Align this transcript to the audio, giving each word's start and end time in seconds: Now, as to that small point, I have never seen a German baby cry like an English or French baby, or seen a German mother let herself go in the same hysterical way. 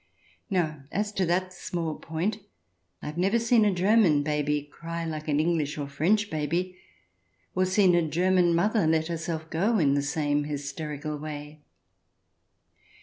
Now, 0.49 0.85
as 0.91 1.11
to 1.11 1.27
that 1.27 1.53
small 1.53 1.93
point, 1.93 2.39
I 3.03 3.05
have 3.05 3.19
never 3.19 3.37
seen 3.37 3.65
a 3.65 3.71
German 3.71 4.23
baby 4.23 4.63
cry 4.63 5.05
like 5.05 5.27
an 5.27 5.39
English 5.39 5.77
or 5.77 5.87
French 5.87 6.31
baby, 6.31 6.75
or 7.53 7.65
seen 7.67 7.93
a 7.93 8.01
German 8.09 8.55
mother 8.55 8.87
let 8.87 9.09
herself 9.09 9.47
go 9.51 9.77
in 9.77 9.93
the 9.93 10.01
same 10.01 10.45
hysterical 10.45 11.17
way. 11.19 11.61